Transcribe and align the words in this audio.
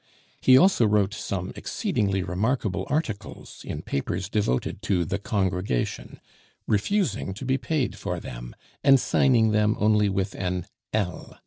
He 0.41 0.57
also 0.57 0.87
wrote 0.87 1.13
some 1.13 1.51
exceedingly 1.55 2.23
remarkable 2.23 2.87
articles 2.89 3.61
in 3.63 3.83
papers 3.83 4.29
devoted 4.29 4.81
to 4.81 5.05
the 5.05 5.19
"Congregation," 5.19 6.19
refusing 6.65 7.35
to 7.35 7.45
be 7.45 7.59
paid 7.59 7.95
for 7.99 8.19
them, 8.19 8.55
and 8.83 8.99
signing 8.99 9.51
them 9.51 9.75
only 9.79 10.09
with 10.09 10.33
an 10.33 10.65
"L." 10.91 11.37